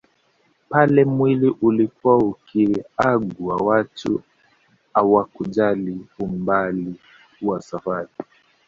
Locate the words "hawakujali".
4.93-6.01